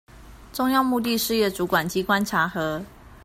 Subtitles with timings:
[0.51, 2.83] 中央目的事業主管機關查核